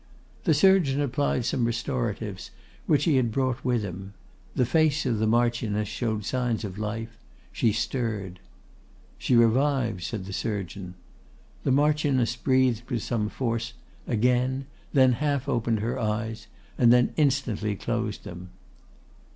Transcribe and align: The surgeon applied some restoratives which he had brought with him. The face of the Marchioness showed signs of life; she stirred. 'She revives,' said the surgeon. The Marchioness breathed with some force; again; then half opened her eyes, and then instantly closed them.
The 0.45 0.55
surgeon 0.55 0.99
applied 0.99 1.45
some 1.45 1.63
restoratives 1.65 2.49
which 2.87 3.03
he 3.03 3.17
had 3.17 3.31
brought 3.31 3.63
with 3.63 3.83
him. 3.83 4.15
The 4.55 4.65
face 4.65 5.05
of 5.05 5.19
the 5.19 5.27
Marchioness 5.27 5.87
showed 5.87 6.25
signs 6.25 6.63
of 6.63 6.79
life; 6.79 7.15
she 7.51 7.71
stirred. 7.71 8.39
'She 9.19 9.35
revives,' 9.35 10.07
said 10.07 10.25
the 10.25 10.33
surgeon. 10.33 10.95
The 11.63 11.71
Marchioness 11.71 12.35
breathed 12.35 12.89
with 12.89 13.03
some 13.03 13.29
force; 13.29 13.73
again; 14.07 14.65
then 14.91 15.11
half 15.11 15.47
opened 15.47 15.81
her 15.81 15.99
eyes, 15.99 16.47
and 16.79 16.91
then 16.91 17.13
instantly 17.15 17.75
closed 17.75 18.23
them. 18.23 18.49